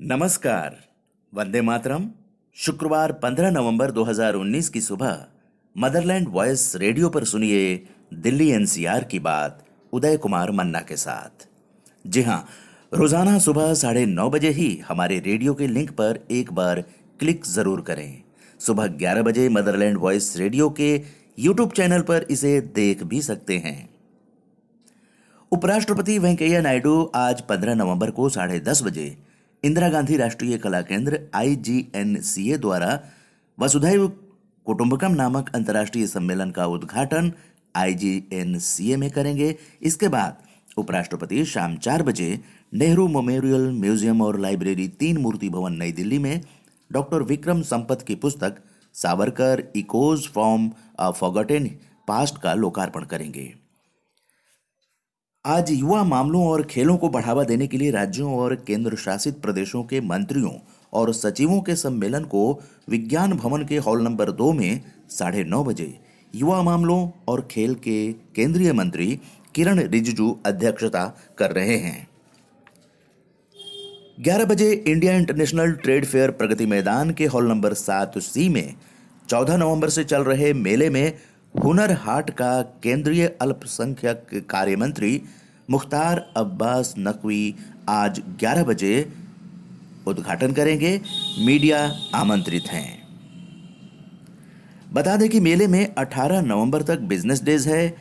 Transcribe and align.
नमस्कार। 0.00 0.74
वंदे 1.32 1.60
मातरम। 1.60 2.08
शुक्रवार 2.56 3.12
15 3.12 3.50
नवंबर 3.50 3.90
2019 3.90 4.68
की 4.68 4.80
सुबह 4.80 5.24
मदरलैंड 5.76 6.28
वॉयस 6.28 6.72
रेडियो 6.76 7.08
पर 7.08 7.24
सुनिए 7.24 7.62
दिल्ली 8.14 8.48
एनसीआर 8.50 9.04
की 9.04 9.18
बात 9.18 9.64
उदय 9.92 10.16
कुमार 10.16 10.50
मन्ना 10.50 10.80
के 10.80 10.96
साथ। 10.96 11.48
जी 12.06 12.22
हाँ, 12.22 12.46
रोज़ाना 12.92 13.38
सुबह 13.38 13.72
साढ़े 13.74 14.04
नौ 14.06 14.28
बजे 14.30 14.50
ही 14.50 14.68
हमारे 14.88 15.18
रेडियो 15.18 15.54
के 15.54 15.66
लिंक 15.66 15.90
पर 15.90 16.24
एक 16.30 16.52
बार 16.52 16.84
क्लिक 17.20 17.44
ज़रूर 17.46 17.80
करें। 17.80 18.22
सुबह 18.60 18.86
ग्यारह 18.86 19.22
बजे 19.22 19.48
मदरलैंड 19.48 19.98
वॉइस 19.98 20.36
रेडियो 20.36 20.70
के 20.70 20.94
यूट्यूब 21.38 21.72
चैनल 21.72 22.02
पर 22.02 22.26
इसे 22.30 22.60
देख 22.74 23.02
भी 23.02 23.22
सकते 23.22 23.58
हैं। 23.58 23.78
उपराष्ट्रपति 25.52 26.18
वेंकैया 26.18 26.60
नायडू 26.60 27.02
आज 27.16 27.42
15 27.42 27.74
नवंबर 27.74 28.10
को 28.10 28.28
साढ़े 28.28 28.60
दस 28.60 28.82
बजे 28.82 29.14
इंदिरा 29.66 29.88
गांधी 29.88 30.16
राष्ट्रीय 30.16 30.56
कला 30.58 30.80
केंद्र 30.80 31.18
आईजीएनसीए 31.34 32.56
द्वारा 32.56 32.98
वसुधैव 33.58 34.06
कुटुंबकम 34.66 35.14
नामक 35.14 35.50
अंतर्राष्ट्रीय 35.54 36.06
सम्मेलन 36.06 36.50
का 36.50 36.66
उद्घाटन 36.66 37.32
आईजीएनसीए 37.74 38.96
में 38.96 39.10
करेंगे। 39.10 39.54
इसके 39.82 40.08
बाद 40.08 40.36
उपराष्ट्रपति 40.78 41.44
शाम 41.44 41.76
चार 41.78 42.02
बजे 42.02 42.28
नेहरू 42.72 43.08
मेमोरियल 43.08 43.70
म्यूज़ियम 43.72 44.22
और 44.22 44.38
लाइब्रेरी 44.40 44.88
तीन 45.00 45.18
मूर्ति 45.18 45.48
भवन 45.48 45.76
नई 45.76 45.92
दिल्ली 45.92 46.18
में 46.18 46.40
डॉक्टर 46.90 47.22
विक्रम 47.24 47.62
संपत 47.64 48.04
की 48.08 48.14
पुस्तक 48.14 48.62
Savarkar 48.94 49.62
echoes 49.76 50.28
from 50.28 50.70
a 50.98 51.10
forgotten 51.10 51.70
past 52.08 52.42
का 52.42 52.54
लोकार्पण 52.54 53.04
करेंगे। 53.04 53.52
आज 55.46 55.70
युवा 55.70 56.02
मामलों 56.04 56.46
और 56.46 56.62
खेलों 56.62 56.96
को 56.96 57.08
बढ़ावा 57.08 57.42
देने 57.44 57.66
के 57.66 57.78
लिए 57.78 57.90
राज्यों 57.90 58.32
और 58.38 58.54
केंद्र 58.66 58.96
शासित 58.96 59.38
प्रदेशों 59.40 59.82
के 59.84 60.00
मंत्रियों 60.00 60.50
और 60.92 61.12
सचिवों 61.14 61.60
के 61.60 61.76
सम्मेलन 61.76 62.24
को 62.24 62.40
विज्ञान 62.88 63.32
भवन 63.32 63.64
के 63.66 63.76
हॉल 63.76 64.02
नंबर 64.02 64.30
दो 64.30 64.52
में 64.52 64.80
साढ़े 65.08 65.44
नौ 65.44 65.62
बजे। 65.64 65.98
युवा 66.34 66.62
मामलों 66.62 66.98
और 67.28 67.46
खेल 67.50 67.74
के 67.74 68.12
केंद्रीय 68.12 68.72
मंत्री 68.72 69.20
किरण 69.54 69.80
रिजिजू 69.80 70.30
अध्यक्षता 70.46 71.04
कर 71.38 71.52
रहे 71.52 71.76
हैं। 71.76 72.08
11 74.24 74.44
बजे 74.44 74.72
India 74.72 75.14
International 75.14 75.72
Trade 75.76 76.04
Fair 76.04 76.30
Pragati 76.30 76.66
Maidan 76.66 77.10
के 77.10 77.26
हॉल 77.26 77.48
नंबर 77.48 77.74
सात 77.74 78.18
सी 78.18 78.48
में 78.48 78.74
14 79.28 79.58
नवंबर 79.58 79.88
से 79.88 80.04
चल 80.04 80.24
रहे 80.24 80.52
मेले 80.52 80.90
में 80.90 81.12
हुनर 81.54 81.92
हाट 81.92 82.30
का 82.30 82.50
केंद्रीय 82.82 83.26
अल्पसंख्यक 83.40 84.46
कार्य 84.50 84.76
मंत्री 84.76 85.22
मुख्तार 85.70 86.32
अब्बास 86.36 86.94
नकवी 86.98 87.54
आज 87.88 88.22
11 88.40 88.64
बजे 88.64 89.12
उद्घाटन 90.06 90.52
करेंगे। 90.52 91.00
मीडिया 91.38 91.92
आमंत्रित 92.14 92.62
हैं। 92.62 93.08
बता 94.92 95.16
दें 95.16 95.28
कि 95.28 95.40
मेले 95.40 95.66
में 95.66 95.94
18 95.94 96.40
नवंबर 96.40 96.82
तक 96.82 96.98
बिज़नेस 96.98 97.42
डेज़ 97.42 97.68
है। 97.68 97.96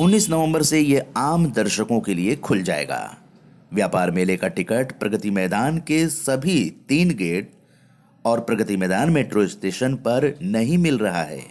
19 0.00 0.30
नवंबर 0.30 0.62
से 0.62 0.80
ये 0.80 1.12
आम 1.16 1.52
दर्शकों 1.52 2.00
के 2.00 2.14
लिए 2.14 2.36
खुल 2.36 2.62
जाएगा। 2.62 3.16
व्यापार 3.74 4.10
मेले 4.10 4.36
का 4.36 4.48
टिकट 4.48 4.98
प्रगति 4.98 5.30
मैदान 5.30 5.78
के 5.78 6.08
सभी 6.08 6.70
तीन 6.88 7.14
गेट 7.14 7.52
और 8.24 8.40
प्रगति 8.40 8.76
मैदान 8.76 9.10
मेट्रो 9.10 9.46
स्टेशन 9.46 9.94
पर 9.94 10.38
नहीं 10.42 10.78
मिल 10.78 10.98
रहा 10.98 11.22
है। 11.22 11.44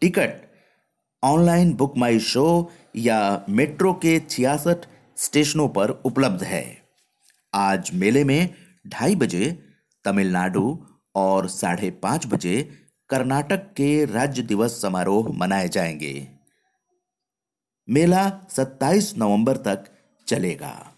Ticket, 0.00 0.34
online 1.24 1.72
Book 1.72 1.98
My 1.98 2.18
Show 2.18 2.70
या 2.96 3.44
मेट्रो 3.50 3.92
के 3.92 4.20
छियासठ 4.20 4.76
स्टेशनों 5.18 5.68
पर 5.68 5.90
उपलब्ध 5.90 6.42
है। 6.42 6.82
आज 7.54 7.90
मेले 7.94 8.24
में 8.24 8.54
ढाई 8.86 9.14
बजे 9.14 9.64
तमिलनाडु 10.04 10.86
और 11.14 11.48
साढ़े 11.48 11.90
पाँच 11.90 12.26
बजे 12.26 12.82
कर्नाटक 13.08 13.56
के 13.56 14.04
राज्य 14.04 14.42
दिवस 14.42 14.82
समारोह 14.82 15.28
मनाए 15.28 15.68
जाएँगे। 15.68 16.28
मेला 17.88 18.40
27 18.50 19.14
नवंबर 19.18 19.56
तक 19.56 19.84
चलेगा। 20.26 20.94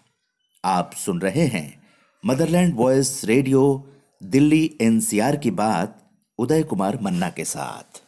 आप 0.65 0.91
सुन 0.93 1.21
रहे 1.21 1.45
हैं 1.47 1.87
Motherland 2.25 2.75
Voice 2.75 3.25
radio, 3.25 3.93
Delhi 4.23 4.77
NCR 4.81 5.35
की 5.35 5.51
बात, 5.51 6.09
उदय 6.37 6.63
कुमार 6.63 7.01
मन्ना 7.01 7.29
के 7.29 7.45
साथ। 7.45 8.03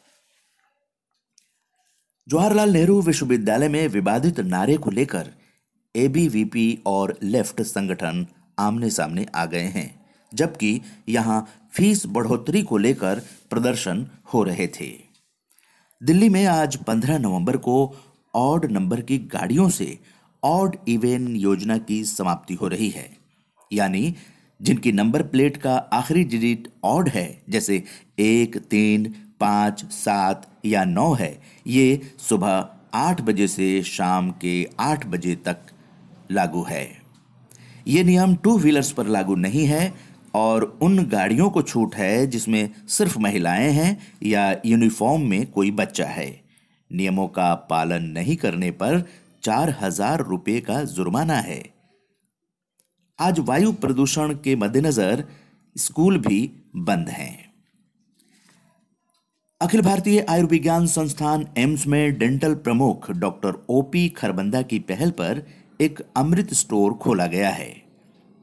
जवाहरलाल 2.29 2.69
नेहरू 2.69 3.01
विश्वविद्यालय 3.01 3.67
में 3.67 3.87
विवादित 3.87 4.39
नारे 4.39 4.77
को 4.77 4.91
लेकर 4.91 5.38
एबीवीपी 5.99 6.67
और 6.85 7.17
लेफ़्ट 7.23 7.61
संगठन 7.61 8.25
आमने 8.59 8.89
सामने 8.89 9.25
आ 9.35 9.45
गए 9.45 9.67
हैं, 9.67 9.89
जबकि 10.31 10.79
यहाँ 11.09 11.45
फ़ीस 11.73 12.05
बढ़ोतरी 12.07 12.61
को 12.61 12.77
लेकर 12.77 13.21
प्रदर्शन 13.49 14.05
हो 14.33 14.43
रहे 14.43 14.67
थे। 14.79 14.89
दिल्ली 16.01 16.29
में 16.29 16.45
आज 16.45 16.77
15 16.83 17.19
नवंबर 17.19 17.57
को 17.57 17.75
ऑड 18.33 18.65
नंबर 18.71 19.01
की 19.01 19.17
गाड़ियों 19.27 19.69
से 19.69 19.97
ऑड 20.43 20.75
इवेन 20.87 21.35
योजना 21.35 21.77
की 21.77 22.03
समाप्ति 22.05 22.53
हो 22.53 22.67
रही 22.67 22.89
है, 22.89 23.09
यानी 23.71 24.15
जिनकी 24.59 24.91
नंबर 24.91 25.23
प्लेट 25.23 25.57
का 25.57 25.75
आखिरी 25.93 26.23
डिजिट 26.23 26.67
ऑड 26.83 27.09
है, 27.09 27.41
जैसे 27.49 27.83
एक, 28.19 28.57
तीन, 28.59 29.13
पाँच, 29.39 29.83
सात 29.85 30.45
या 30.65 30.83
नौ 30.85 31.13
है, 31.13 31.37
ये 31.67 32.01
सुबह 32.19 32.67
आठ 32.93 33.21
बजे 33.21 33.47
से 33.47 33.81
शाम 33.83 34.31
के 34.41 34.67
आठ 34.79 35.05
बजे 35.05 35.35
तक 35.45 35.57
लागू 36.29 36.63
है। 36.63 36.85
ये 37.87 38.03
नियम 38.03 38.35
टू 38.35 38.57
व्हीलर्स 38.57 38.91
पर 38.91 39.07
लागू 39.07 39.35
नहीं 39.37 39.65
है 39.65 39.93
और 40.35 40.63
उन 40.81 41.03
गाड़ियों 41.05 41.49
को 41.49 41.61
छूट 41.61 41.95
है 41.95 42.27
जिसमें 42.27 42.69
सिर्फ़ 42.87 43.17
महिलाएँ 43.19 43.69
हैं 43.71 43.97
या 44.23 44.51
यूनिफॉर्म 44.65 45.21
में 45.21 45.45
कोई 45.51 45.71
बच्चा 45.71 46.05
है। 46.05 46.29
नियमों 46.91 47.27
का 47.27 47.53
पालन 47.69 48.03
नहीं 48.09 48.35
करने 48.35 48.71
पर 48.71 49.03
चार 49.43 49.75
हज़ार 49.81 50.23
रुपये 50.23 50.59
का 50.61 50.83
जुर्माना 50.85 51.39
है। 51.41 51.61
आज 53.19 53.39
वायु 53.39 53.71
प्रदूषण 53.73 54.33
के 54.33 54.55
मद्देनजर 54.55 55.23
स्कूल 55.75 56.17
भी 56.17 56.39
बंद 56.75 57.09
हैं। 57.09 57.37
अखिल 59.61 59.81
भारतीय 59.81 60.25
आयुर्विज्ञान 60.29 60.85
संस्थान 60.87 61.45
एम्स 61.57 61.85
में 61.87 62.17
डेंटल 62.17 62.53
प्रमुख 62.57 63.09
डॉक्टर 63.11 63.65
ओपी 63.69 64.07
खरबंदा 64.09 64.61
की 64.61 64.79
पहल 64.79 65.11
पर 65.11 65.41
एक 65.81 65.99
अमृत 66.17 66.53
स्टोर 66.53 66.93
खोला 66.93 67.27
गया 67.27 67.49
है। 67.49 67.81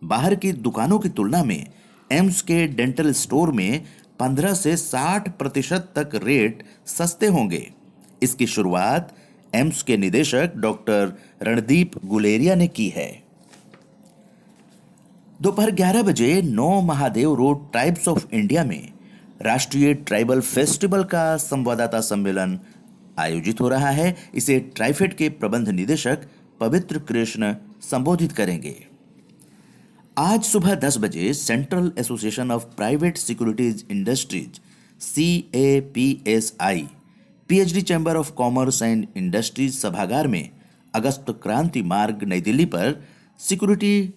बाहर 0.05 0.35
की 0.35 0.53
दुकानों 0.53 0.99
की 0.99 1.09
तुलना 1.09 1.45
में 1.45 1.67
एम्स 2.13 2.43
के 2.43 2.67
डेंटल 2.67 3.13
स्टोर 3.13 3.53
में 3.53 3.83
15 4.21 4.55
से 4.55 4.77
60 4.77 5.29
प्रतिशत 5.29 5.93
तक 5.97 6.11
रेट 6.15 6.63
सस्ते 6.87 7.27
होंगे। 7.27 7.71
इसकी 8.23 8.47
शुरुआत 8.47 9.15
एम्स 9.55 9.83
के 9.83 9.97
निदेशक 9.97 10.53
डॉक्टर 10.57 11.13
रणदीप 11.43 12.07
गुलेरिया 12.07 12.55
ने 12.55 12.69
की 12.69 12.89
है। 12.89 13.23
दोपहर 15.43 15.71
11 15.71 16.03
बजे 16.03 16.43
नौ 16.43 16.81
Mahadev 16.81 17.35
Road 17.35 17.71
Tribes 17.73 18.09
of 18.09 18.27
India 18.33 18.65
में 18.65 18.93
राष्ट्रीय 19.43 19.95
ट्राइबल 19.95 20.41
फेस्टिवल 20.41 21.05
का 21.05 21.37
संवाददाता 21.37 22.01
सम्मेलन 22.01 22.59
आयोजित 23.19 23.61
हो 23.61 23.69
रहा 23.69 23.91
है। 23.91 24.17
इसे 24.35 24.59
ट्राइफेड 24.61 25.15
के 25.17 25.29
प्रबंध 25.29 25.69
निदेशक 25.69 26.27
पवित्र 26.61 26.99
कृष्ण 26.99 27.55
संबोधित 27.83 28.33
करेंगे। 28.33 28.75
आज 30.19 30.45
सुबह 30.45 30.75
10 30.75 30.97
बजे 30.99 31.33
Central 31.35 31.93
Association 31.99 32.51
of 32.51 32.65
Private 32.77 33.17
Securities 33.17 33.85
Industries 33.91 34.61
C 35.01 35.27
A 35.55 35.81
P 35.95 36.07
S 36.27 36.53
I 36.61 36.87
PHD 37.49 37.83
Chamber 37.83 38.17
of 38.17 38.33
Commerce 38.33 38.83
and 38.83 39.07
Industries 39.17 39.77
सभागार 39.77 40.29
में 40.29 40.51
अगस्त 40.95 41.27
क्रांति 41.43 41.83
मार्ग 41.83 42.25
नई 42.25 42.41
दिल्ली 42.41 42.65
पर 42.65 43.01
सिक्योरिटी 43.41 44.15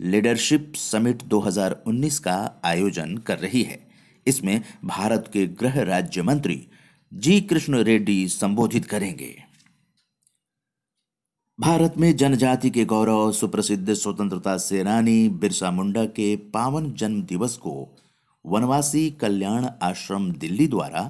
लीडरशिप 0.00 0.72
समिट 0.76 1.22
2019 1.24 2.18
का 2.18 2.60
आयोजन 2.64 3.16
कर 3.16 3.38
रही 3.38 3.62
है। 3.62 3.78
इसमें 4.26 4.60
भारत 4.84 5.30
के 5.32 5.46
गृह 5.46 5.82
राज्य 5.82 6.22
मंत्री 6.22 6.66
जी 7.12 7.40
कृष्ण 7.40 7.82
रेड्डी 7.82 8.26
संबोधित 8.28 8.84
करेंगे। 8.84 9.34
भारत 11.58 11.94
में 11.98 12.16
जनजाति 12.16 12.70
के 12.70 12.84
गौरव, 12.84 13.30
सुप्रसिद्ध 13.32 13.92
स्वतंत्रता 13.92 14.56
सेनानी 14.56 15.28
बिरसा 15.28 15.70
मुंडा 15.70 16.04
के 16.04 16.34
पावन 16.54 16.90
जन्म 16.92 17.22
दिवस 17.22 17.56
को 17.56 17.74
वनवासी 18.44 19.10
कल्याण 19.10 19.66
आश्रम 19.82 20.30
दिल्ली 20.32 20.66
द्वारा 20.66 21.02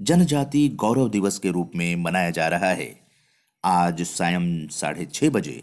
जनजाति 0.00 0.68
गौरव 0.68 1.08
दिवस 1.08 1.38
के 1.38 1.50
रूप 1.50 1.72
में 1.76 1.96
मनाया 1.96 2.30
जा 2.30 2.48
रहा 2.48 2.70
है। 2.70 2.88
आज 3.64 4.02
सायं 4.02 4.66
साढ़े 4.68 5.06
छह 5.06 5.30
बजे 5.30 5.62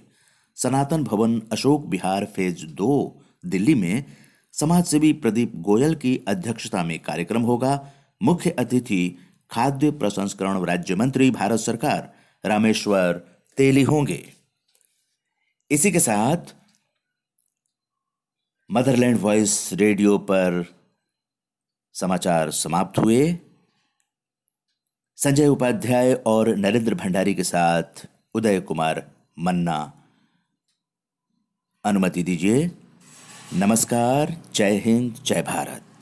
सनातन 0.57 1.03
भवन 1.03 1.41
अशोक 1.51 1.85
बिहार 1.85 2.25
फ़ेज़ 2.25 2.65
दो 2.65 3.21
दिल्ली 3.45 3.75
में 3.75 4.05
समाजसेवी 4.53 5.13
प्रदीप 5.13 5.55
गोयल 5.55 5.95
की 5.95 6.17
अध्यक्षता 6.27 6.83
में 6.83 6.97
कार्यक्रम 6.99 7.41
होगा। 7.41 7.79
मुख्य 8.21 8.49
अतिथि 8.49 9.15
खाद्य 9.51 9.91
प्रसंस्करण 9.91 10.65
राज्य 10.65 10.95
मंत्री 10.95 11.29
भारत 11.31 11.59
सरकार, 11.59 12.11
रामेश्वर 12.43 13.32
तेली 13.57 13.83
होंगे। 13.83 14.33
इसी 15.71 15.91
के 15.91 15.99
साथ 15.99 16.37
मदरलैंड 18.71 19.17
वॉइस 19.17 19.73
रेडियो 19.73 20.17
पर 20.17 20.65
समाचार 21.93 22.51
समाप्त 22.51 22.99
हुए। 22.99 23.39
संजय 25.15 25.47
उपाध्याय 25.47 26.13
और 26.13 26.55
नरेंद्र 26.55 26.95
भंडारी 26.95 27.33
के 27.33 27.43
साथ 27.43 28.07
उदय 28.33 28.59
कुमार 28.59 29.11
मन्ना। 29.39 30.07
अनुमति 31.83 32.23
दीजिए। 32.23 32.71
नमस्कार, 33.53 34.41
जय 34.53 34.77
हिंद, 34.77 35.13
जय 35.13 35.41
भारत। 35.41 35.92